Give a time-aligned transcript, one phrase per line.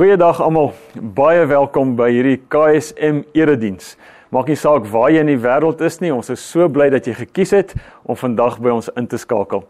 [0.00, 0.70] Goeiedag almal.
[0.96, 3.98] Baie welkom by hierdie KSM erediens.
[4.32, 7.04] Maak nie saak waar jy in die wêreld is nie, ons is so bly dat
[7.04, 7.74] jy gekies het
[8.08, 9.60] om vandag by ons in te skakel.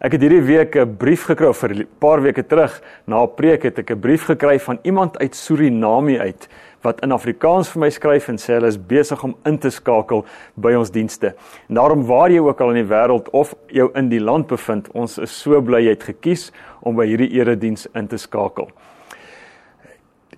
[0.00, 2.80] Ek het hierdie week 'n brief gekry vir 'n paar weke terug.
[3.06, 6.48] Na 'n preek het ek 'n brief gekry van iemand uit Suriname uit
[6.80, 10.24] wat in Afrikaans vir my skryf en sê hulle is besig om in te skakel
[10.56, 11.34] by ons dienste.
[11.68, 14.88] En daarom waar jy ook al in die wêreld of jou in die land bevind,
[14.94, 18.68] ons is so bly jy het gekies om by hierdie erediens in te skakel.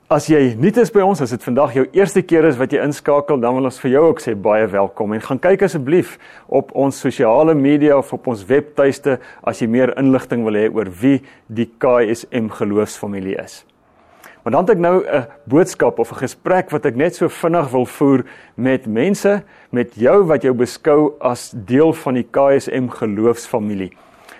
[0.06, 2.78] As jy nuut is by ons, as dit vandag jou eerste keer is wat jy
[2.78, 6.12] inskakel, dan wil ons vir jou ook sê baie welkom en gaan kyk asseblief
[6.46, 10.92] op ons sosiale media of op ons webtuiste as jy meer inligting wil hê oor
[11.00, 11.16] wie
[11.50, 13.64] die KSM geloofsfamilie is.
[14.44, 17.68] Maar dan het ek nou 'n boodskap of 'n gesprek wat ek net so vinnig
[17.72, 19.42] wil voer met mense,
[19.72, 23.90] met jou wat jou beskou as deel van die KSM geloofsfamilie.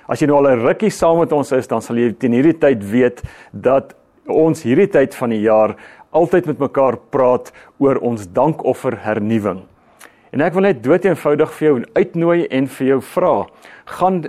[0.09, 2.59] As jy nou al 'n rukkie saam met ons is, dan sal jy teen hierdie
[2.59, 3.97] tyd weet dat
[4.29, 5.77] ons hierdie tyd van die jaar
[6.17, 9.63] altyd met mekaar praat oor ons dankoffer hernuwing.
[10.33, 13.35] En ek wil net doeteenvoudig vir jou uitnooi en vir jou vra,
[13.99, 14.25] gaan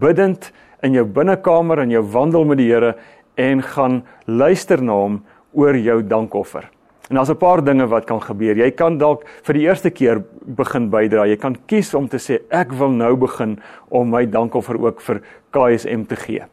[0.00, 0.50] bidtend
[0.86, 2.94] in jou binnekamer en jou wandel met die Here
[3.40, 5.22] en gaan luister na hom
[5.56, 6.68] oor jou dankoffer.
[7.10, 8.56] En daar's 'n paar dinge wat kan gebeur.
[8.56, 11.26] Jy kan dalk vir die eerste keer begin bydra.
[11.26, 15.20] Jy kan kies om te sê ek wil nou begin om my dankoffer ook vir
[15.50, 16.44] KSM te gee.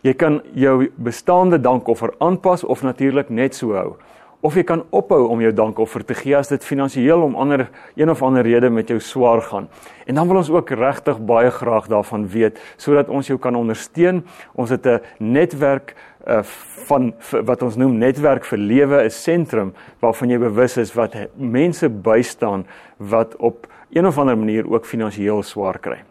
[0.00, 3.98] Jy kan jou bestaande dankoffer aanpas of natuurlik net so hou.
[4.40, 8.08] Of jy kan ophou om jou dankoffer te gee as dit finansiëel om ander een
[8.08, 9.68] of ander rede met jou swaar gaan.
[10.08, 14.24] En dan wil ons ook regtig baie graag daarvan weet sodat ons jou kan ondersteun.
[14.56, 15.94] Ons het 'n netwerk
[16.26, 16.42] uh,
[16.88, 17.12] van
[17.44, 22.66] wat ons noem netwerk vir lewe, 'n sentrum waarvan jy bewus is wat mense bystaan
[22.96, 26.02] wat op een of ander manier ook finansiëel swaar kry.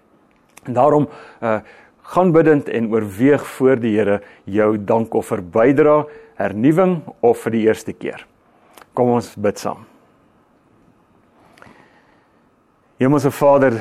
[0.63, 1.09] En daarom
[1.41, 1.59] uh
[2.09, 6.03] gaan bidend en oorweeg voor die Here jou dankoffer bydra,
[6.39, 8.25] hernuwing of vir die eerste keer.
[8.97, 9.85] Kom ons bid saam.
[12.99, 13.77] Hemelse Vader,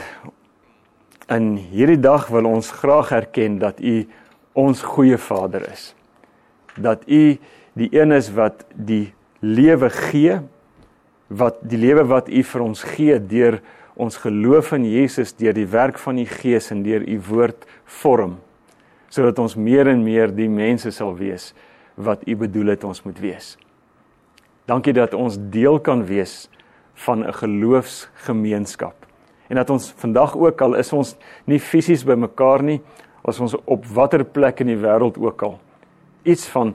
[1.32, 4.02] in hierdie dag wil ons graag erken dat U
[4.58, 5.92] ons goeie Vader is.
[6.76, 7.22] Dat U
[7.78, 9.08] die een is wat die
[9.40, 10.38] lewe gee,
[11.28, 13.60] wat die lewe wat U vir ons gee deur
[13.98, 17.66] ons geloof in Jesus deur die werk van die Gees en deur u woord
[18.00, 18.38] vorm
[19.08, 21.50] sodat ons meer en meer die mense sal wees
[21.96, 23.56] wat u bedoel het ons moet wees.
[24.68, 26.50] Dankie dat ons deel kan wees
[27.06, 28.94] van 'n geloofsgemeenskap
[29.48, 31.16] en dat ons vandag ook al is ons
[31.46, 32.80] nie fisies by mekaar nie
[33.24, 35.58] as ons op watter plek in die wêreld ook al
[36.22, 36.74] iets van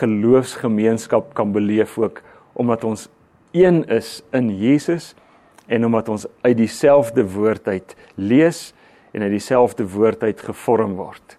[0.00, 2.22] geloofsgemeenskap kan beleef ook
[2.54, 3.08] omdat ons
[3.52, 5.14] een is in Jesus
[5.66, 8.74] en omdat ons uit dieselfde woord uit lees
[9.12, 11.38] en uit dieselfde woord uit gevorm word.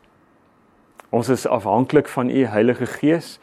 [1.09, 3.39] Ons is afhanklik van u Heilige Gees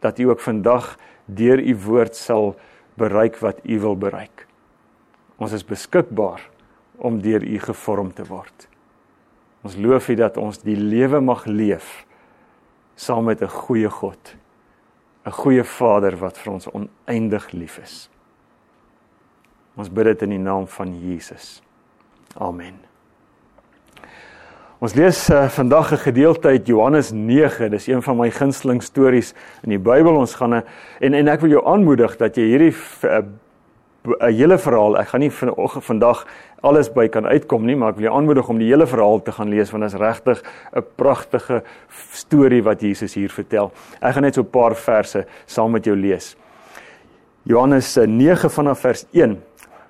[0.00, 2.56] dat u ook vandag deur u woord sal
[2.94, 4.46] bereik wat u wil bereik.
[5.36, 6.42] Ons is beskikbaar
[6.96, 8.68] om deur u gevorm te word.
[9.62, 12.04] Ons loof u dat ons die lewe mag leef
[12.98, 14.34] saam met 'n goeie God,
[15.26, 18.10] 'n goeie Vader wat vir ons oneindig lief is.
[19.78, 21.60] Ons bid dit in die naam van Jesus.
[22.34, 22.74] Amen.
[24.82, 27.70] Ons lees uh, vandag 'n gedeelte uit Johannes 9.
[27.70, 30.16] Dis een van my gunsteling stories in die Bybel.
[30.16, 30.62] Ons gaan 'n
[31.00, 33.22] en en ek wil jou aanmoedig dat jy hierdie 'n uh,
[34.18, 36.26] uh, hele verhaal, ek gaan nie vanoggend vandag
[36.60, 39.32] alles by kan uitkom nie, maar ek wil jou aanmoedig om die hele verhaal te
[39.32, 40.42] gaan lees want dit is regtig
[40.74, 41.62] 'n pragtige
[42.12, 43.70] storie wat Jesus hier vertel.
[44.00, 46.36] Ek gaan net so 'n paar verse saam met jou lees.
[47.42, 49.47] Johannes 9 uh, vanaf vers 1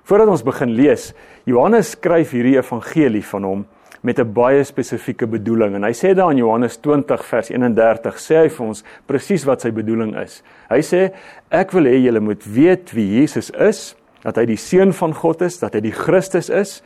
[0.09, 1.11] Voordat ons begin lees,
[1.45, 3.59] Johannes skryf hierdie evangelie van hom
[4.01, 8.35] met 'n baie spesifieke bedoeling en hy sê daar in Johannes 20 vers 31 sê
[8.41, 10.41] hy vir ons presies wat sy bedoeling is.
[10.69, 11.13] Hy sê
[11.51, 15.41] ek wil hê julle moet weet wie Jesus is, dat hy die seun van God
[15.41, 16.81] is, dat hy die Christus is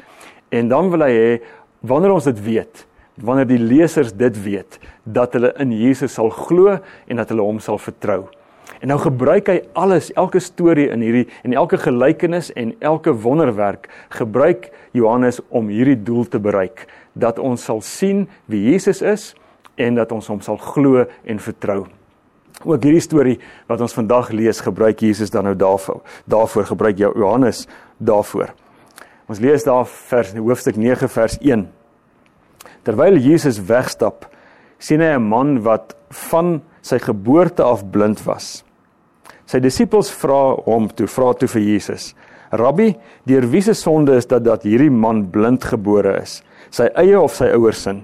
[0.52, 1.42] en dan wil hy hê
[1.82, 2.86] wanneer ons dit weet,
[3.22, 7.60] wanneer die lesers dit weet, dat hulle in Jesus sal glo en dat hulle hom
[7.60, 8.28] sal vertrou.
[8.84, 13.90] En nou gebruik hy alles, elke storie in hierdie en elke gelykenis en elke wonderwerk
[14.10, 19.34] gebruik Johannes om hierdie doel te bereik dat ons sal sien wie Jesus is
[19.76, 21.86] en dat ons hom sal glo en vertrou.
[22.64, 26.04] Ook hierdie storie wat ons vandag lees, gebruik Jesus dan nou daarvoor.
[26.30, 27.66] Daarvoor gebruik Johannes
[27.98, 28.54] daarvoor.
[29.28, 31.66] Ons lees daar vers hoofstuk 9 vers 1.
[32.84, 34.28] Terwyl Jesus wegstap,
[34.78, 38.62] sien hy 'n man wat van sy geboorte af blind was.
[39.48, 42.14] Sy disippels vra hom toe, vra toe vir Jesus:
[42.52, 42.94] "Rabbi,
[43.26, 46.44] deur wie se sonde is dit dat hierdie man blind gebore is?
[46.72, 47.96] Sy eie of sy ouers se?"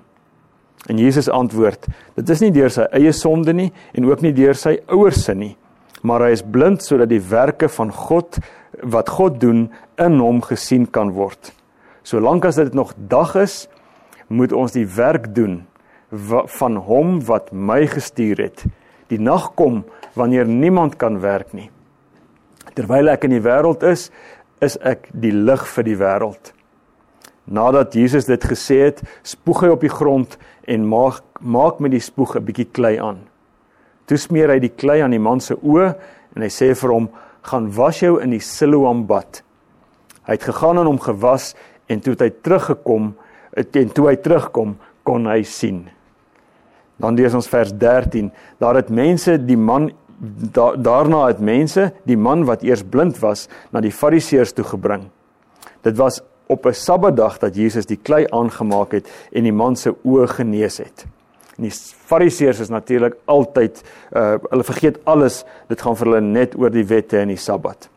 [0.87, 4.55] En Jesus antwoord: "Dit is nie deur sy eie sonde nie en ook nie deur
[4.55, 5.57] sy ouers se nie,
[6.01, 8.39] maar hy is blind sodat die werke van God
[8.83, 11.51] wat God doen in hom gesien kan word.
[12.03, 13.67] Solank as dit nog dag is,
[14.27, 15.65] moet ons die werk doen
[16.11, 18.65] van hom wat my gestuur het.
[19.09, 19.83] Die nag kom
[20.13, 21.69] wanneer niemand kan werk nie.
[22.73, 24.09] Terwyl ek in die wêreld is,
[24.61, 26.53] is ek die lig vir die wêreld.
[27.49, 30.37] Nadat Jesus dit gesê het, spoeg hy op die grond
[30.69, 33.23] en maak maak met die spoeg 'n bietjie klei aan.
[34.05, 35.95] Toe smeer hy die klei aan die man se oë
[36.35, 37.09] en hy sê vir hom:
[37.41, 39.41] "Gaan was jou in die Siloam bad."
[40.27, 41.55] Hy het gegaan en hom gewas
[41.87, 43.15] en toe het hy teruggekom
[43.55, 45.89] en toe hy terugkom kon hy sien.
[46.99, 48.31] Dan lees ons vers 13.
[48.59, 49.91] Daar het mense die man
[50.51, 55.07] da, daarna het mense die man wat eers blind was na die fariseërs toe gebring.
[55.81, 59.95] Dit was op 'n Sabbatdag dat Jesus die klei aangemaak het en die man se
[60.03, 61.05] oë genees het.
[61.57, 61.71] En die
[62.05, 66.85] fariseërs is natuurlik altyd uh hulle vergeet alles, dit gaan vir hulle net oor die
[66.85, 67.89] wette en die Sabbat.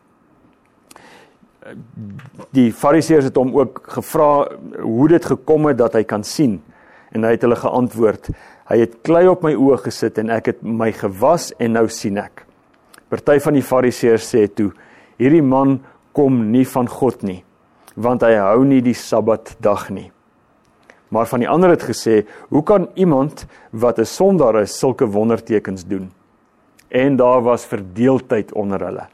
[2.51, 4.47] Die fariseërs het hom ook gevra
[4.81, 6.61] hoe dit gekom het dat hy kan sien
[7.11, 8.29] en hy het hulle geantwoord
[8.69, 12.17] Hy het klei op my oë gesit en ek het my gewas en nou sien
[12.21, 12.45] ek.
[13.11, 14.71] Party van die fariseërs sê toe:
[15.19, 15.81] Hierdie man
[16.15, 17.43] kom nie van God nie,
[17.95, 20.09] want hy hou nie die Sabbatdag nie.
[21.13, 25.85] Maar van die ander het gesê: Hoe kan iemand wat 'n sondaar is sulke wondertekens
[25.85, 26.11] doen?
[26.89, 29.07] En daar was verdeeldheid onder hulle.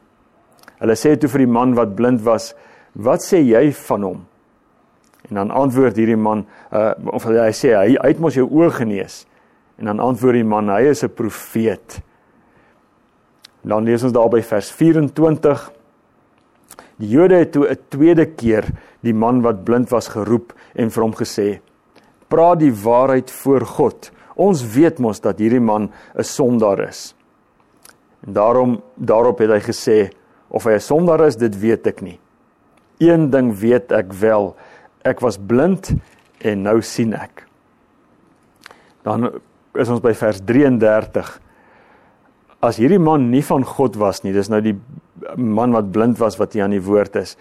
[0.78, 2.54] Hulle sê toe vir die man wat blind was:
[2.92, 4.26] Wat sê jy van hom?
[5.28, 8.70] En dan antwoord hierdie man, uh, of hy sê hy, hy het mos jou oë
[8.70, 9.26] genees.
[9.80, 12.00] En dan antwoord die man, hy is 'n profeet.
[13.64, 15.70] Dan lees ons daar by vers 24.
[17.00, 18.64] Die Jode het toe 'n tweede keer
[19.00, 21.60] die man wat blind was geroep en vir hom gesê:
[22.28, 24.10] "Praat die waarheid voor God.
[24.36, 27.14] Ons weet mos dat hierdie man 'n sondaar is."
[28.26, 30.10] En daarom daarop het hy gesê:
[30.48, 32.20] "Of hy 'n sondaar is, dit weet ek nie.
[32.98, 34.56] Een ding weet ek wel,
[35.04, 35.94] ek was blind
[36.38, 37.46] en nou sien ek."
[39.02, 39.40] Dan
[39.78, 41.30] is ons by vers 33.
[42.60, 44.76] As hierdie man nie van God was nie, dis nou die
[45.36, 47.36] man wat blind was wat hier aan die woord is.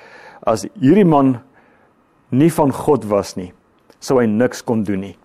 [0.48, 1.40] As hierdie man
[2.32, 3.52] nie van God was nie,
[4.00, 5.16] sou hy niks kon doen nie.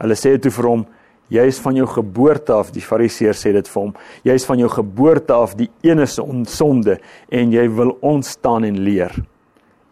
[0.00, 0.84] Hulle sê toe vir hom,
[1.30, 3.92] jy is van jou geboorte af, die fariseer sê dit vir hom,
[4.26, 6.98] jy is van jou geboorte af die enigste onsonde
[7.30, 9.14] en jy wil ons staan en leer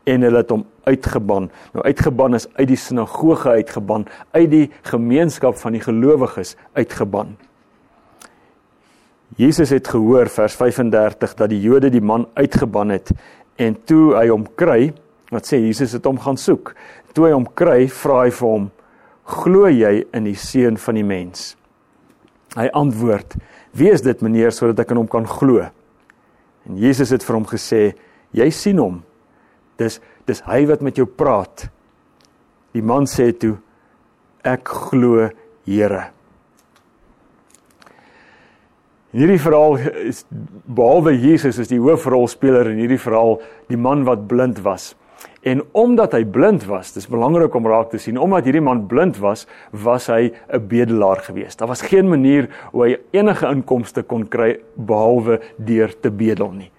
[0.09, 1.51] en hulle het hom uitgeban.
[1.75, 4.07] Nou uitgeban is uit die sinagoge uitgeban,
[4.37, 7.37] uit die gemeenskap van die gelowiges uitgeban.
[9.39, 13.13] Jesus het gehoor vers 35 dat die Jode die man uitgeban het
[13.61, 14.93] en toe hy hom kry,
[15.31, 16.73] wat sê Jesus het hom gaan soek.
[17.13, 18.69] Toe hy hom kry, vra hy vir hom:
[19.29, 21.57] "Glo jy in die seun van die mens?"
[22.57, 23.37] Hy antwoord:
[23.75, 25.67] "Wie is dit, meneer, sodat ek in hom kan glo?"
[26.67, 27.93] En Jesus het vir hom gesê:
[28.33, 29.03] "Jy sien hom
[29.79, 31.69] Dis dis hy wat met jou praat.
[32.77, 33.57] Die man sê toe
[34.45, 35.29] ek glo
[35.69, 36.07] Here.
[39.13, 39.79] In hierdie verhaal
[40.09, 43.39] is behalwe Jesus is die hoofrolspeler in hierdie verhaal
[43.69, 44.95] die man wat blind was.
[45.49, 49.17] En omdat hy blind was, dis belangrik om raak te sien, omdat hierdie man blind
[49.23, 51.59] was, was hy 'n bedelaar geweest.
[51.59, 56.71] Daar was geen manier hoe hy enige inkomste kon kry behalwe deur te bedel nie.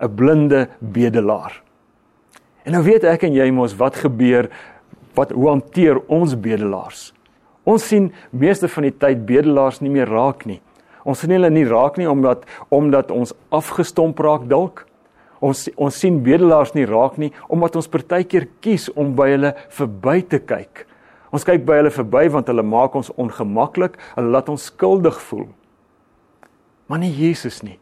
[0.00, 1.61] 'n Blinde bedelaar.
[2.62, 4.50] En nou weet ek en jy mos wat gebeur
[5.16, 7.10] wat hoe hanteer ons bedelaars.
[7.68, 10.60] Ons sien meeste van die tyd bedelaars nie meer raak nie.
[11.04, 14.86] Ons sien hulle nie raak nie omdat omdat ons afgestomp raak dalk.
[15.42, 20.20] Ons ons sien bedelaars nie raak nie omdat ons partykeer kies om by hulle verby
[20.22, 20.86] te kyk.
[21.32, 25.48] Ons kyk by hulle verby want hulle maak ons ongemaklik, hulle laat ons skuldig voel.
[26.86, 27.78] Maar nie Jesus nie.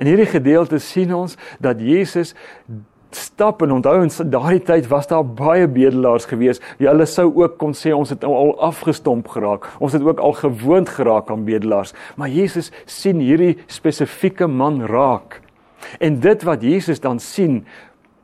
[0.00, 2.32] In hierdie gedeelte sien ons dat Jesus
[3.16, 6.60] stap en onthou in daardie tyd was daar baie bedelaars gewees.
[6.78, 9.68] Ja, hulle sou ook kon sê ons het al afgestomp geraak.
[9.78, 11.94] Ons het ook al gewoond geraak aan bedelaars.
[12.16, 15.40] Maar Jesus sien hierdie spesifieke man raak.
[15.98, 17.64] En dit wat Jesus dan sien,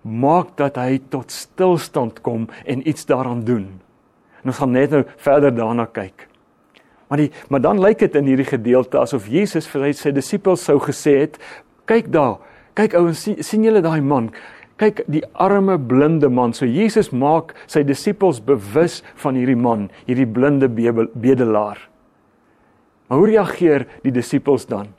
[0.03, 3.67] maak dat hy tot stilstand kom en iets daaraan doen.
[4.43, 6.29] En ons gaan net nou verder daarna kyk.
[7.09, 10.79] Maar die maar dan lyk dit in hierdie gedeelte asof Jesus vir sy disippels sou
[10.83, 11.39] gesê het,
[11.87, 12.39] kyk daar,
[12.75, 14.31] kyk ouens, sien, sien julle daai man?
[14.81, 16.53] Kyk die arme blinde man.
[16.53, 21.81] So Jesus maak sy disippels bewus van hierdie man, hierdie blinde bedelaar.
[23.07, 24.93] Maar hoe reageer die disippels dan?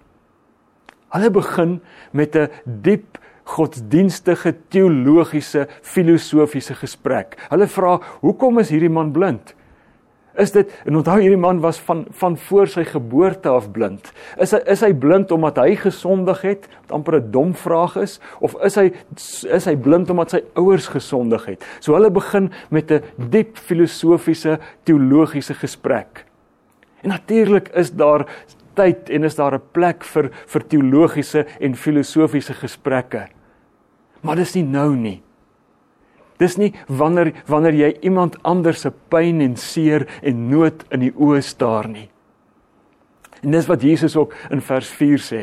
[1.14, 1.80] Hulle begin
[2.12, 7.38] met 'n diep godsdienstige teologiese filosofiese gesprek.
[7.50, 9.56] Hulle vra: "Hoekom is hierdie man blind?
[10.38, 14.12] Is dit en onthou hierdie man was van van voor sy geboorte af blind.
[14.42, 16.68] Is hy is hy blind omdat hy gesondig het?
[16.86, 18.92] Wat amper 'n dom vraag is of is hy
[19.50, 21.66] is hy blind omdat sy ouers gesondig het?
[21.80, 26.26] So hulle begin met 'n diep filosofiese teologiese gesprek.
[27.02, 28.26] En natuurlik is daar
[28.76, 33.28] tyd en is daar 'n plek vir vir teologiese en filosofiese gesprekke.
[34.22, 35.22] Maar dis nie nou nie.
[36.38, 41.14] Dis nie wanneer wanneer jy iemand anders se pyn en seer en nood in die
[41.14, 42.10] oë staar nie.
[43.44, 45.42] En dis wat Jesus ook in vers 4 sê.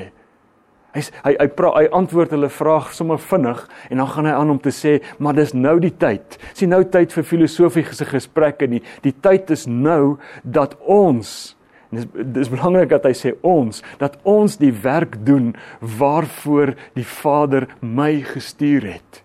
[0.94, 4.54] Hy hy hy pra, hy antwoord hulle vraag sommer vinnig en dan gaan hy aan
[4.54, 6.38] om te sê, maar dis nou die tyd.
[6.54, 8.82] Sien nou tyd vir filosofiese gesprekke nie.
[9.02, 11.54] Die tyd is nou dat ons
[11.90, 17.06] en dis dis belangrik dat hy sê ons dat ons die werk doen waarvoor die
[17.06, 19.23] Vader my gestuur het.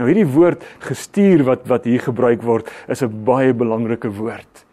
[0.00, 4.64] Nou hierdie woord gestuur wat wat hier gebruik word is 'n baie belangrike woord.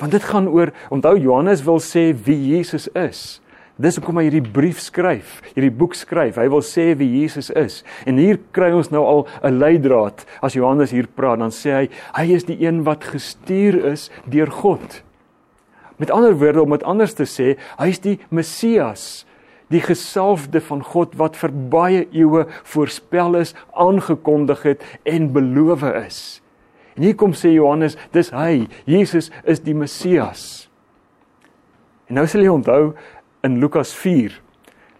[0.00, 3.40] Want dit gaan oor onthou Johannes wil sê wie Jesus is.
[3.76, 6.36] Dis hoekom hy hierdie brief skryf, hierdie boek skryf.
[6.36, 7.84] Hy wil sê wie Jesus is.
[8.06, 10.24] En hier kry ons nou al 'n leidraad.
[10.40, 14.50] As Johannes hier praat, dan sê hy hy is die een wat gestuur is deur
[14.50, 15.02] God.
[15.98, 19.25] Met ander woorde om dit anders te sê, hy is die Messias
[19.72, 26.20] die gesalfde van God wat vir baie eeue voorspel is, aangekondig het en beloof is.
[26.96, 30.66] En hier kom sê Johannes, dis hy, Jesus is die Messias.
[32.08, 32.94] En nou sal jy onthou
[33.44, 34.38] in Lukas 4.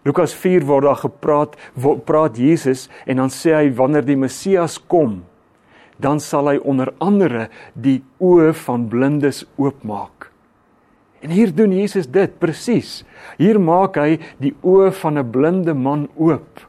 [0.07, 4.77] Lukas 4 word daar gepraat, word, praat Jesus en dan sê hy wanneer die Messias
[4.79, 5.21] kom,
[5.99, 10.16] dan sal hy onder andere die oë van blindes oopmaak.
[11.19, 13.01] En hier doen Jesus dit presies.
[13.37, 16.61] Hier maak hy die oë van 'n blinde man oop.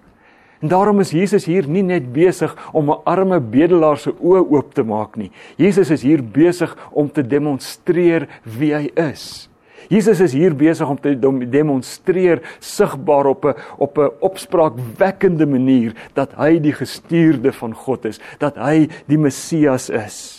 [0.61, 4.75] En daarom is Jesus hier nie net besig om 'n arme bedelaar se oë oop
[4.75, 5.31] te maak nie.
[5.57, 9.49] Jesus is hier besig om te demonstreer wie hy is.
[9.89, 11.19] Jesus is hier besig om te
[11.51, 18.21] demonstreer sigbaar op 'n op 'n opspraakwekkende manier dat hy die gestuurde van God is,
[18.39, 20.38] dat hy die Messias is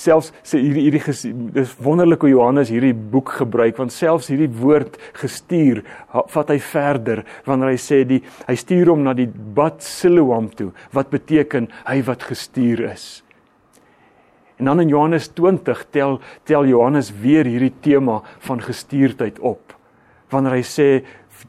[0.00, 4.96] selfs sê hierdie hierdie dis wonderlik hoe Johannes hierdie boek gebruik want selfs hierdie woord
[5.20, 5.82] gestuur
[6.12, 10.70] vat hy verder wanneer hy sê die hy stuur hom na die Bat Siloam toe
[10.96, 13.06] wat beteken hy wat gestuur is.
[14.58, 19.74] En dan in Johannes 20 tel tel Johannes weer hierdie tema van gestuurdheid op.
[20.30, 20.88] Wanneer hy sê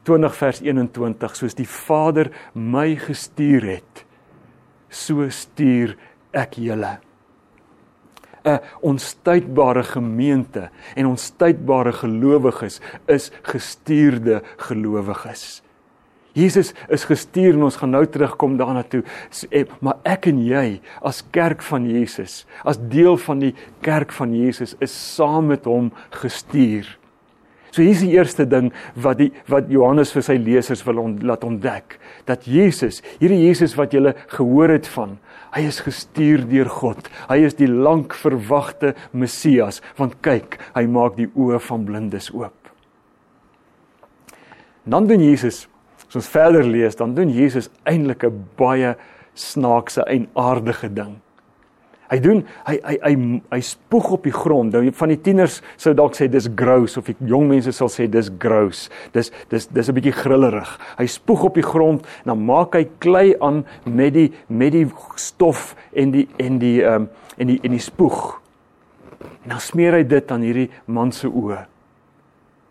[0.04, 4.06] 20 vers 21 soos die Vader my gestuur het
[4.90, 5.96] so stuur
[6.36, 6.96] ek julle
[8.46, 15.64] 'n onstuitbare gemeente en onstuitbare gelowiges is gestuurde gelowiges.
[16.36, 19.04] Jesus is gestuur en ons gaan nou terugkom daarna toe.
[19.50, 23.54] Eh, maar ek en jy as kerk van Jesus, as deel van die
[23.86, 26.90] kerk van Jesus is saam met hom gestuur.
[27.72, 31.16] So hier is die eerste ding wat die wat Johannes vir sy lesers wil on,
[31.24, 31.98] laat ontdek,
[32.28, 35.18] dat Jesus, hierdie Jesus wat jy gehoor het van,
[35.55, 37.07] hy is gestuur deur God.
[37.29, 42.71] Hy is die lank verwagte Messias, want kyk, hy maak die oë van blindes oop.
[44.85, 45.65] Dan doen Jesus,
[46.05, 48.95] as ons verder lees, dan doen Jesus eintlik 'n baie
[49.33, 51.21] snaakse en aardige ding.
[52.09, 53.13] Hy doen hy hy hy
[53.51, 54.74] hy spoeg op die grond.
[54.74, 58.05] Nou van die tieners sou dalk sê dis gross of die jong mense sal sê
[58.12, 58.89] dis gross.
[59.13, 60.79] Dis dis dis 'n bietjie grillerig.
[60.97, 64.88] Hy spoeg op die grond en dan maak hy klei aan met die met die
[65.15, 68.41] stof en die en die ehm um, en die en die spoeg.
[69.43, 71.65] En dan smeer hy dit aan hierdie man se oë.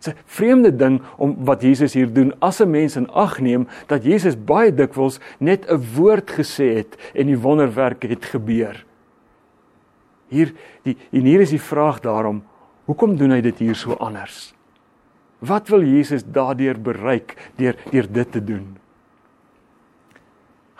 [0.05, 3.67] Dit's 'n vreemde ding om wat Jesus hier doen as 'n mens in ag neem
[3.87, 8.85] dat Jesus baie dikwels net 'n woord gesê het en die wonderwerk het gebeur.
[10.35, 10.53] Hier
[10.87, 12.43] die en hier is die vraag daarom,
[12.89, 14.53] hoekom doen hy dit hier so anders?
[15.45, 18.67] Wat wil Jesus daardeur bereik deur deur dit te doen?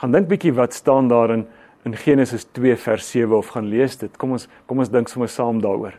[0.01, 1.47] Gaan dink bietjie wat staan daar in
[1.85, 4.13] in Genesis 2 vers 7 of gaan lees dit.
[4.17, 5.99] Kom ons kom ons dink sommer saam daaroor.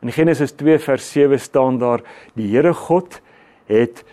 [0.00, 2.00] In Genesis 2 vers 7 staan daar
[2.34, 3.20] die Here God
[3.68, 4.04] het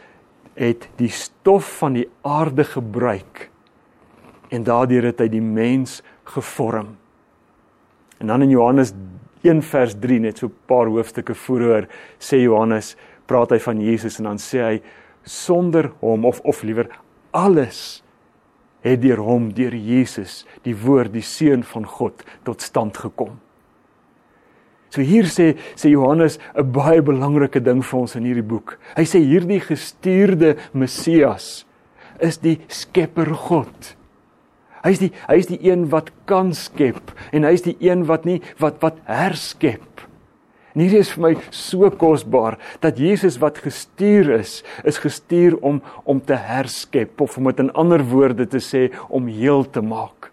[0.59, 3.45] het die stof van die aarde gebruik
[4.51, 6.97] en daardeur het hy die mens gevorm.
[8.19, 8.93] En dan in Johannes
[9.41, 11.87] 1 vers 3 net so 'n paar hoofstukke vooroor
[12.19, 12.95] sê Johannes
[13.25, 14.81] praat hy van Jesus en dan sê hy
[15.23, 16.89] sonder hom of of liewer
[17.31, 18.03] alles
[18.81, 23.39] het deur hom deur Jesus die woord die seun van God tot stand gekom.
[24.89, 28.79] So hier sê sê Johannes 'n baie belangrike ding vir ons in hierdie boek.
[28.95, 31.65] Hy sê hierdie gestuurde Messias
[32.19, 33.95] is die Skepper God.
[34.83, 38.79] Hy's die hy's die een wat kan skep en hy's die een wat nie wat
[38.83, 39.85] wat herskep.
[40.75, 45.81] En hierdie is vir my so kosbaar dat Jesus wat gestuur is, is gestuur om
[46.05, 50.29] om te herskep of om dit in ander woorde te sê om heel te maak.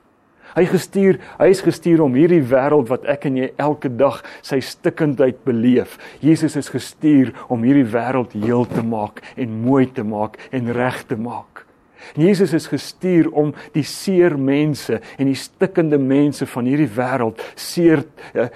[0.56, 4.62] Hy gestuur, hy is gestuur om hierdie wêreld wat ek en jy elke dag sy
[4.64, 5.98] stikkindheid beleef.
[6.24, 11.02] Jesus is gestuur om hierdie wêreld heel te maak en mooi te maak en reg
[11.10, 11.65] te maak.
[12.14, 18.04] Jesus is gestuur om die seer mense en die stikkende mense van hierdie wêreld seer
[18.34, 18.46] uh,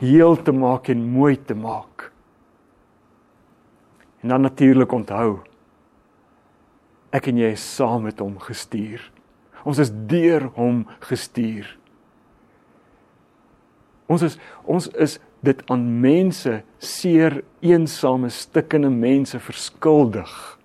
[0.00, 2.10] heel te maak en mooi te maak.
[4.22, 5.38] En dan natuurlik onthou
[7.14, 9.00] ek en jy is saam met hom gestuur.
[9.64, 11.70] Ons is deur hom gestuur.
[14.08, 14.38] Ons is
[14.68, 16.52] ons is dit aan mense
[16.82, 20.57] seer eensame stikkende mense verskuldig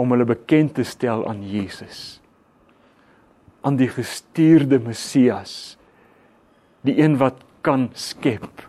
[0.00, 2.20] om hulle bekend te stel aan Jesus.
[3.60, 5.76] Aan die gestuurde Messias.
[6.86, 8.64] Die een wat kan skep.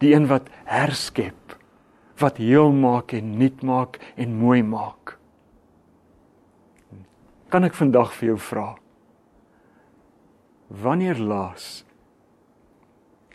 [0.00, 1.58] Die een wat herskep.
[2.20, 5.18] Wat heel maak en nuut maak en mooi maak.
[7.52, 8.68] Kan ek vandag vir jou vra?
[10.84, 11.84] Wanneer laas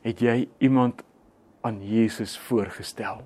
[0.01, 1.03] het jy iemand
[1.62, 3.22] aan Jesus voorgestel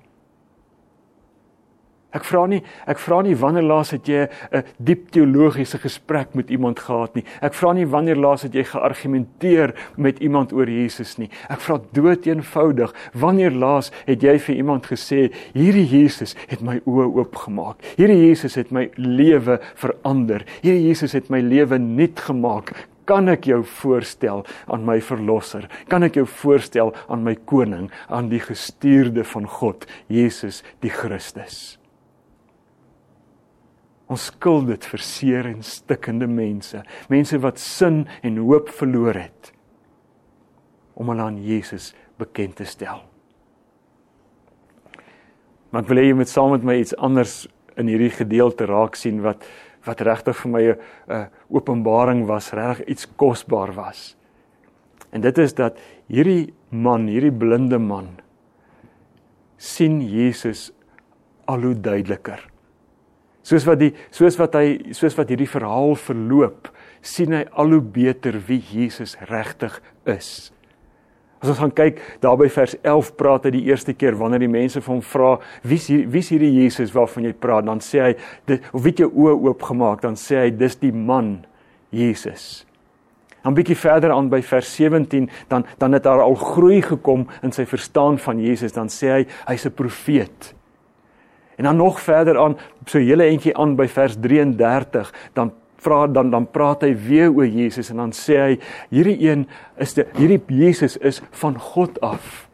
[2.14, 6.50] Ek vra nie ek vra nie wanneer laas het jy 'n diep teologiese gesprek met
[6.50, 7.24] iemand gehad nie.
[7.42, 11.30] Ek vra nie wanneer laas het jy geargumenteer met iemand oor Jesus nie.
[11.50, 16.80] Ek vra dood eenvoudig, wanneer laas het jy vir iemand gesê, hierdie Jesus het my
[16.86, 17.76] oë oopgemaak.
[17.96, 20.44] Hierdie Jesus het my lewe verander.
[20.62, 22.74] Hierdie Jesus het my lewe nuut gemaak.
[23.04, 25.68] Kan ek jou voorstel aan my verlosser?
[25.88, 31.83] Kan ek jou voorstel aan my koning, aan die gestuurde van God, Jesus die Christus?
[34.12, 39.52] Ons skuld dit vir seer en stikkende mense, mense wat sin en hoop verloor het
[40.94, 43.00] om hulle aan Jesus bekend te stel.
[45.72, 47.48] Maar ek wil hê jy moet saam met my iets anders
[47.80, 49.42] in hierdie gedeelte raak sien wat
[49.84, 50.76] wat regtig vir my 'n
[51.12, 54.16] uh, openbaring was, regtig iets kosbaar was.
[55.12, 55.76] En dit is dat
[56.08, 58.08] hierdie man, hierdie blinde man
[59.56, 60.72] sien Jesus
[61.44, 62.53] al hoe duideliker.
[63.44, 66.70] Soos wat die soos wat hy soos wat hierdie verhaal verloop,
[67.04, 69.76] sien hy al hoe beter wie Jesus regtig
[70.08, 70.50] is.
[71.44, 74.48] As ons gaan kyk daar by vers 11 praat hy die eerste keer wanneer die
[74.48, 75.34] mense vir hom vra
[75.68, 78.12] wie's hier wie's hierdie Jesus waarvan jy praat dan sê hy
[78.48, 81.42] dit of weet jy oë oopgemaak dan sê hy dis die man
[81.92, 82.64] Jesus.
[83.44, 87.52] Dan bietjie verder aan by vers 17 dan dan het daar al groei gekom in
[87.52, 90.54] sy verstaan van Jesus dan sê hy hy's 'n profeet.
[91.56, 95.52] En dan nog verder aan, so hele entjie aan by vers 33, dan
[95.84, 98.54] vra dan dan praat hy weer oor Jesus en dan sê hy
[98.94, 99.44] hierdie een
[99.82, 102.46] is die hierdie Jesus is van God af.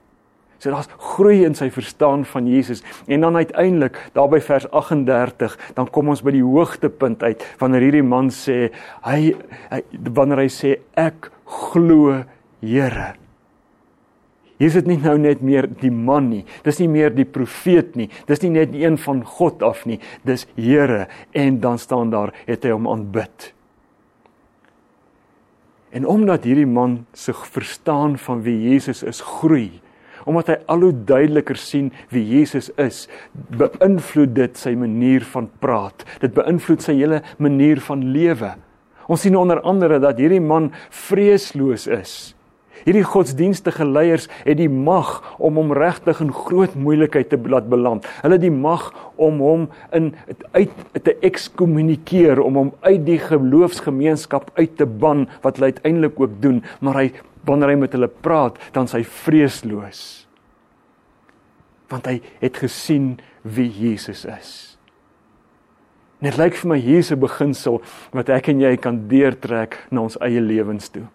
[0.61, 2.83] So daar's groei in sy verstaan van Jesus.
[3.09, 7.89] En dan uiteindelik daar by vers 38 dan kom ons by die hoogtepunt uit wanneer
[7.89, 8.69] hierdie man sê
[9.07, 9.33] hy,
[9.73, 9.81] hy
[10.13, 11.33] wanneer hy sê ek
[11.71, 12.21] glo
[12.61, 13.20] Here
[14.61, 16.43] Hier is dit nie nou net meer die man nie.
[16.67, 18.11] Dis nie meer die profeet nie.
[18.29, 19.97] Dis nie net een van God af nie.
[20.29, 23.55] Dis Here en dan staan daar het hy hom aanbid.
[25.97, 29.81] En omdat hierdie man se verstaan van wie Jesus is groei,
[30.29, 36.05] omdat hy al hoe duideliker sien wie Jesus is, beïnvloed dit sy manier van praat.
[36.21, 38.53] Dit beïnvloed sy hele manier van lewe.
[39.11, 42.15] Ons sien onder andere dat hierdie man vreesloos is.
[42.87, 48.07] Hierdie godsdienstige leiers het die mag om hom regtig in groot moeilikheid te laat beland.
[48.23, 48.89] Hulle het die mag
[49.21, 49.67] om hom
[49.97, 50.15] in
[50.57, 50.73] uit
[51.05, 56.63] te ekskommunikeer, om hom uit die geloofsgemeenskap uit te ban wat hulle uiteindelik ook doen,
[56.81, 57.11] maar hy
[57.49, 60.03] wanneer hy met hulle praat, dan sy vreesloos.
[61.91, 64.51] Want hy het gesien wie Jesus is.
[66.21, 67.81] Net lyk vir my hier is 'n beginsel
[68.13, 71.09] wat ek en jy kan deurtrek na ons eie lewens toe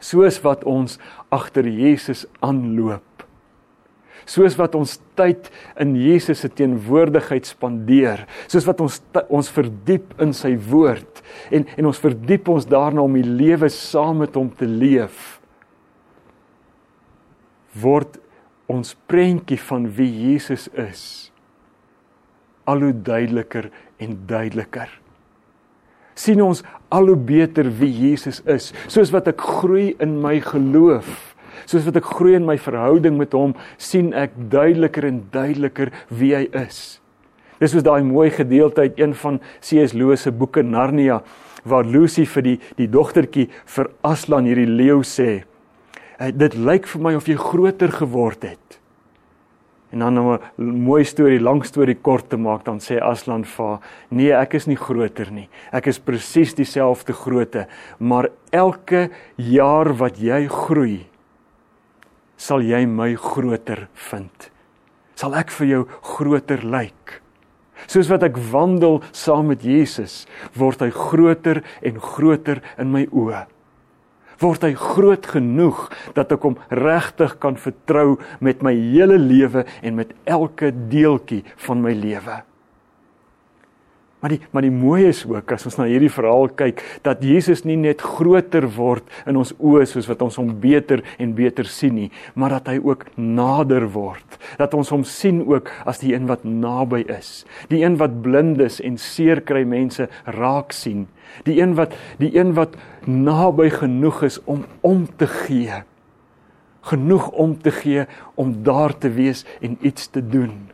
[0.00, 0.98] soos wat ons
[1.32, 3.02] agter Jesus aanloop.
[4.26, 8.98] Soos wat ons tyd in Jesus se teenwoordigheid spandeer, soos wat ons
[9.30, 11.22] ons verdiep in sy woord
[11.54, 15.38] en en ons verdiep ons daarna om die lewe saam met hom te leef.
[17.78, 18.18] Word
[18.66, 21.02] ons prentjie van wie Jesus is.
[22.66, 23.70] Al hoe duideliker
[24.02, 24.90] en duideliker
[26.16, 28.72] sien ons al hoe beter wie Jesus is.
[28.88, 31.08] Soos wat ek groei in my geloof,
[31.68, 36.32] soos wat ek groei in my verhouding met hom, sien ek duideliker en duideliker wie
[36.36, 36.98] hy is.
[37.60, 39.94] Dis soos daai mooi gedeelte uit een van C.S.
[39.96, 41.22] Lewis se boeke Narnia
[41.66, 45.44] waar Lucy vir die die dogtertjie vir Aslan hierdie leeu sê:
[46.32, 48.78] "Dit lyk vir my of jy groter geword het."
[49.90, 53.78] En dan om 'n mooi storie, lang storie kort te maak, dan sê Aslan vir:
[54.08, 55.48] "Nee, ek is nie groter nie.
[55.72, 57.66] Ek is presies dieselfde grootte,
[57.98, 61.06] maar elke jaar wat jy groei,
[62.36, 64.50] sal jy my groter vind.
[65.14, 67.22] Sal ek vir jou groter lyk."
[67.86, 73.46] Soos wat ek wandel saam met Jesus, word hy groter en groter in my oë
[74.40, 79.98] word hy groot genoeg dat ek hom regtig kan vertrou met my hele lewe en
[79.98, 82.42] met elke deeltjie van my lewe.
[84.20, 87.66] Maar die maar die mooi is ook as ons na hierdie verhaal kyk dat Jesus
[87.68, 91.92] nie net groter word in ons oë soos wat ons hom beter en beter sien
[91.98, 94.38] nie, maar dat hy ook nader word.
[94.56, 98.62] Dat ons hom sien ook as die een wat naby is, die een wat blind
[98.64, 101.04] is en seer kry mense raak sien,
[101.44, 105.82] die een wat die een wat naby genoeg is om om te gee.
[106.86, 110.72] Genoeg om te gee om daar te wees en iets te doen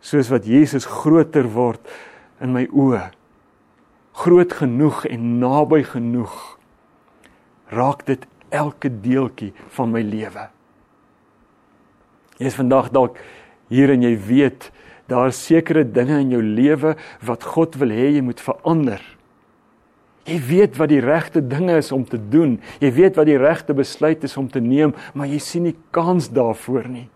[0.00, 1.80] soos wat Jesus groter word
[2.40, 3.10] in my oë.
[4.20, 6.34] Groot genoeg en naby genoeg
[7.70, 10.48] raak dit elke deeltjie van my lewe.
[12.40, 13.20] Jy is vandag dalk
[13.70, 14.70] hier en jy weet
[15.10, 19.00] daar is sekere dinge in jou lewe wat God wil hê jy moet verander.
[20.26, 22.58] Jy weet wat die regte dinge is om te doen.
[22.82, 26.30] Jy weet wat die regte besluit is om te neem maar jy sien nie kans
[26.34, 27.08] daarvoor nie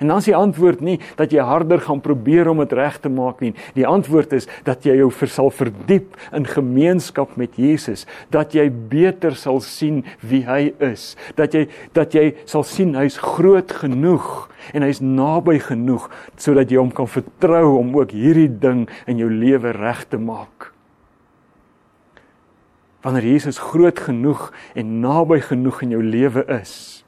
[0.00, 3.10] En dan is die antwoord nie dat jy harder gaan probeer om dit reg te
[3.12, 3.52] maak nie.
[3.76, 9.36] Die antwoord is dat jy jou versal verdiep in gemeenskap met Jesus, dat jy beter
[9.36, 14.88] sal sien wie hy is, dat jy dat jy sal sien hy's groot genoeg en
[14.88, 16.08] hy's naby genoeg
[16.40, 20.70] sodat jy hom kan vertrou om ook hierdie ding in jou lewe reg te maak.
[23.04, 27.04] Wanneer Jesus groot genoeg en naby genoeg in jou lewe is,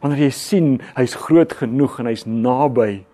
[0.00, 3.04] wanneer jy sien hy's groot genoeg en hy's naby,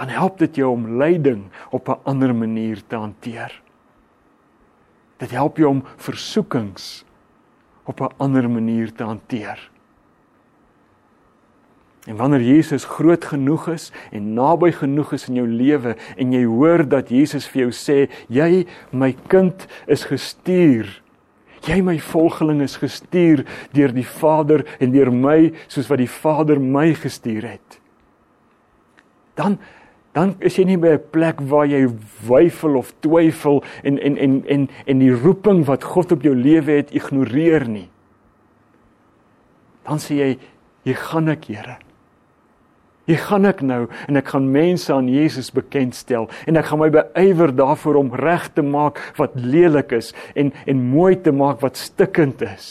[0.00, 3.62] dan help dit jou om lyding op 'n ander manier te hanteer.
[5.18, 7.04] Dit help jou om versoekings
[7.84, 9.70] op 'n ander manier te hanteer.
[12.06, 16.44] En wanneer Jesus groot genoeg is en naby genoeg is in jou lewe en jy
[16.44, 21.01] hoor dat Jesus vir jou sê, jy my kind is gestuur
[21.68, 23.44] jy my volgeling is gestuur
[23.74, 27.78] deur die Vader en deur my soos wat die Vader my gestuur het.
[29.38, 29.58] Dan
[30.12, 31.88] dan is jy nie by 'n plek waar jy
[32.28, 36.72] weifel of twyfel en en en en en die roeping wat God op jou lewe
[36.72, 37.88] het ignoreer nie.
[39.84, 40.38] Dan sê jy,
[40.84, 41.78] jy gaan ek, Here.
[43.08, 46.88] Hier gaan ek nou en ek gaan mense aan Jesus bekendstel en ek gaan my
[46.94, 51.80] beywer daarvoor om reg te maak wat lelik is en en mooi te maak wat
[51.80, 52.68] stikkend is.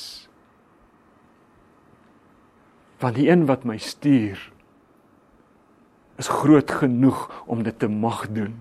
[3.03, 4.39] Want die een wat my stuur
[6.21, 8.53] is groot genoeg om dit te mag doen.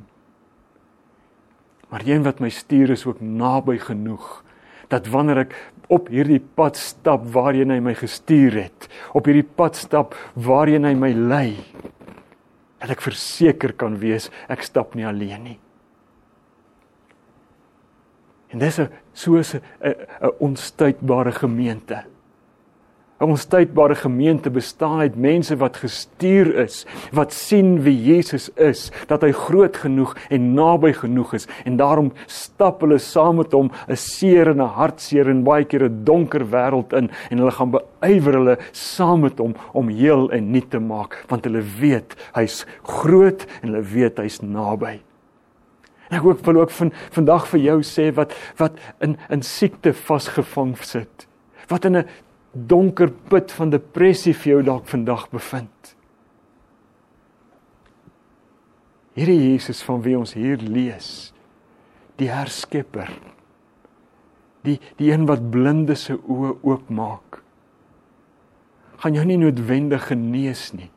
[1.90, 4.40] Maar die een wat my stuur is ook naby genoeg
[4.90, 5.57] dat wanneer ek
[5.90, 10.94] op hierdie pad stap waarheen hy my gestuur het, op hierdie pad stap waarheen hy
[10.98, 11.57] my lei,
[12.81, 15.59] dat ek verseker kan wees ek stap nie alleen nie.
[18.50, 19.61] En dis 'n soos 'n
[20.22, 22.05] 'n onstuitbare gemeente.
[23.20, 29.20] 'n onstuitbare gemeente bestaan uit mense wat gestuur is, wat sien wie Jesus is, dat
[29.22, 33.96] hy groot genoeg en naby genoeg is en daarom stap hulle saam met hom 'n
[33.96, 38.33] seer en 'n hartseer en baie keer 'n donker wêreld in en hulle gaan beywer
[38.33, 43.46] hulle saam met hom om heel en nuut te maak want hulle weet hy's groot
[43.62, 45.00] en hulle weet hy's naby.
[46.09, 49.92] En ek ook wil ook van vandag vir jou sê wat wat in in siekte
[49.92, 51.26] vasgevang sit.
[51.68, 52.06] Wat in 'n
[52.52, 55.94] donker put van depressie vir jou dalk vandag bevind.
[59.14, 61.30] Hierdie Jesus van wie ons hier lees,
[62.18, 63.10] die herskepper,
[64.66, 67.40] die die een wat blinde se oë oopmaak,
[69.00, 70.90] gaan jou nie noodwendig genees nie.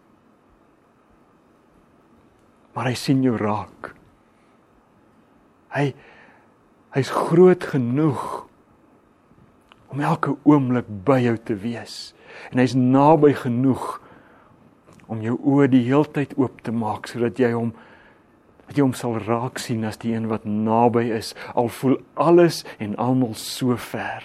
[2.74, 3.94] Maar hy sien jou raak.
[5.74, 5.92] Hy
[6.94, 8.44] hy's groot genoeg
[9.94, 12.14] om elke oomblik by jou te wees.
[12.50, 14.00] En hy's naby genoeg
[15.06, 17.76] om jou oë die heeltyd oop te maak sodat jy hom
[18.64, 22.64] dat jy hom sal raak sien as die een wat naby is al voel alles
[22.82, 24.24] en almal so ver.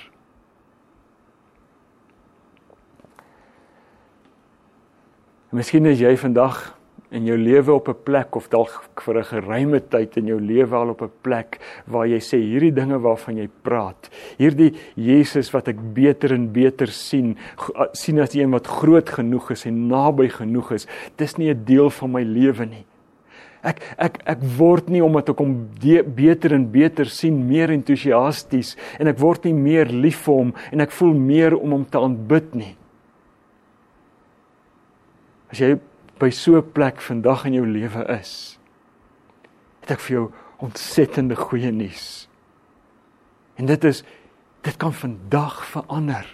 [5.52, 6.77] Miskien is jy vandag
[7.10, 10.74] in jou lewe op 'n plek of dalk vir 'n geruime tyd in jou lewe
[10.76, 15.68] al op 'n plek waar jy sê hierdie dinge waarvan jy praat, hierdie Jesus wat
[15.68, 17.36] ek beter en beter sien,
[17.92, 21.90] sien as een wat groot genoeg is en naby genoeg is, dis nie 'n deel
[21.90, 22.84] van my lewe nie.
[23.62, 25.68] Ek ek ek word nie omdat ek hom
[26.14, 30.80] beter en beter sien meer entoesiasties en ek word nie meer lief vir hom en
[30.80, 32.76] ek voel meer om hom te aanbid nie.
[35.50, 35.78] As jy
[36.18, 38.58] by so 'n plek vandag in jou lewe is,
[39.80, 40.26] het ek vir jou
[40.58, 42.28] ontsettende goeie nuus.
[43.56, 44.02] En dit is
[44.62, 46.26] dit kan vandag verander.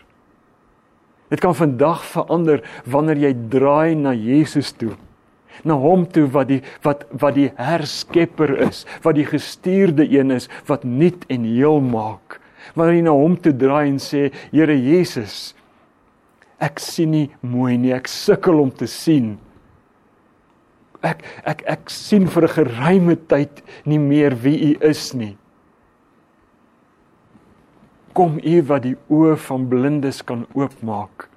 [1.29, 4.97] Dit kan vandag verander wanneer jy draai na Jesus toe.
[5.63, 10.49] Na hom toe wat die wat wat die herskepper is, wat die gestuurde een is
[10.67, 12.41] wat nuut en heel maak.
[12.75, 15.55] Wanneer jy na hom toe draai en sê, Here Jesus,
[16.59, 19.37] ek sien nie mooi nie, ek sukkel om te sien
[21.05, 25.37] ek ek ek sien vir 'n geruime tyd nie meer wie u is nie.
[28.15, 31.29] Kom u wat die oë van blindes kan oopmaak.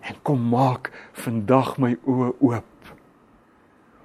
[0.00, 2.74] En kom maak vandag my oë oop.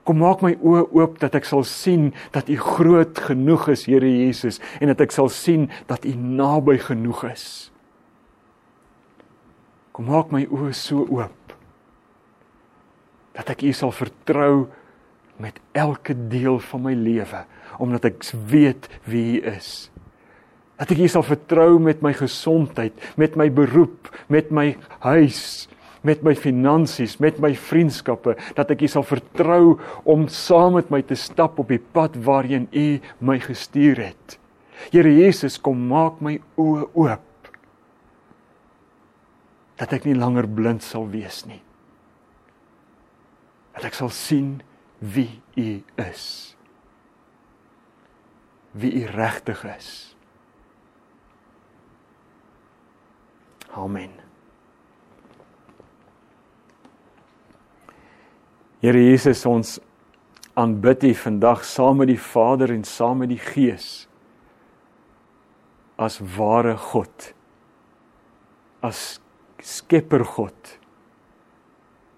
[0.04, 4.10] Kom maak my oë oop dat ek sal sien dat u groot genoeg is, Here
[4.10, 7.72] Jesus, en dat ek sal sien dat u naby genoeg is.
[9.94, 11.43] Kom maak my oë so oop
[13.38, 14.68] dat ek U sal vertrou
[15.42, 17.44] met elke deel van my lewe
[17.82, 19.90] omdat ek weet wie U is.
[20.78, 24.76] Dat ek U sal vertrou met my gesondheid, met my beroep, met my
[25.08, 25.66] huis,
[26.06, 31.02] met my finansies, met my vriendskappe, dat ek U sal vertrou om saam met my
[31.02, 32.88] te stap op die pad waarheen U
[33.26, 34.38] my gestuur het.
[34.94, 37.54] Here Jesus, kom maak my oë oop.
[39.82, 41.64] Dat ek nie langer blind sal wees nie
[43.74, 44.62] dat ek sal sien
[45.00, 46.56] wie u is.
[48.72, 49.90] Wie u regtig is.
[53.74, 54.14] Amen.
[58.84, 59.78] Here Jesus, ons
[60.60, 64.04] aanbid U vandag saam met die Vader en saam met die Gees
[65.96, 67.34] as ware God.
[68.84, 69.22] As
[69.64, 70.74] Skepper God.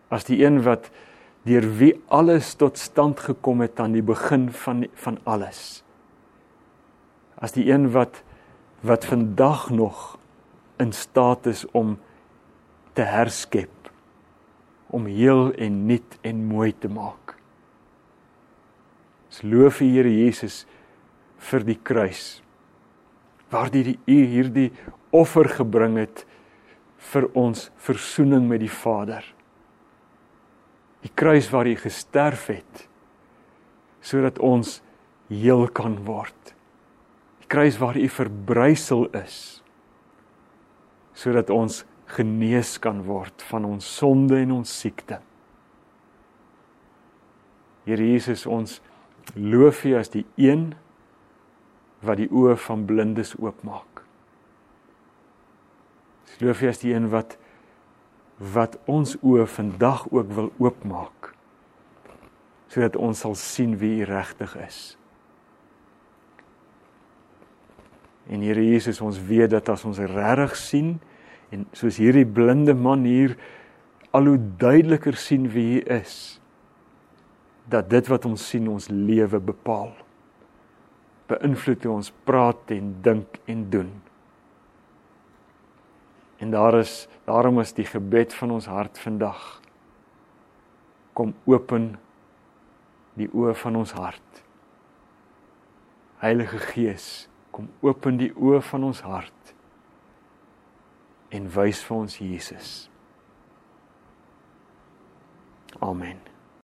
[0.10, 0.90] As die een wat
[1.46, 5.84] deur wie alles tot stand gekom het aan die begin van van alles.
[7.38, 8.24] As die een wat
[8.86, 10.18] wat vandag nog
[10.78, 11.98] in staat is om
[12.94, 13.90] te herskep,
[14.88, 17.36] om heel en nuut en mooi te maak.
[19.26, 20.66] Ons loof die Here Jesus
[21.50, 22.42] vir die kruis.
[23.50, 24.72] Waardeur U hierdie
[25.12, 26.26] offer gebring het
[27.14, 29.35] vir ons verzoening met die Vader
[31.06, 32.88] die kruis waar hy gesterf het
[34.06, 34.80] sodat ons
[35.32, 36.52] heel kan word.
[37.42, 39.38] Die kruis waar hy verbrysel is
[41.16, 45.22] sodat ons genees kan word van ons sonde en ons siekte.
[47.86, 48.80] Here Jesus, ons
[49.38, 50.74] loof U as die een
[52.06, 54.04] wat die oë van blindes oopmaak.
[56.26, 57.38] Ons loof U as die een wat
[58.38, 61.32] wat ons oë vandag ook wil oopmaak
[62.76, 64.80] sodat ons sal sien wie U regtig is.
[68.28, 70.90] En Here Jesus, ons weet dat as ons regtig sien
[71.56, 73.38] en soos hierdie blinde man hier
[74.16, 76.42] al hoe duideliker sien wie U is,
[77.72, 79.94] dat dit wat ons sien ons lewe bepaal.
[81.32, 83.94] Beïnvloed hoe ons praat en dink en doen.
[86.38, 89.62] En daar is daarom is die gebed van ons hart vandag
[91.16, 91.94] kom open
[93.16, 94.42] die oë van ons hart.
[96.20, 97.08] Heilige Gees,
[97.56, 99.56] kom open die oë van ons hart
[101.36, 102.76] en wys vir ons Jesus.
[105.84, 106.35] Amen.